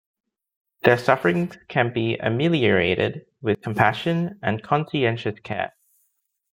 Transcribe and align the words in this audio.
Their 0.81 0.97
sufferings 0.97 1.55
can 1.67 1.93
be 1.93 2.17
ameliorated 2.17 3.27
with 3.39 3.61
compassion 3.61 4.39
and 4.41 4.63
conscientious 4.63 5.39
care. 5.41 5.75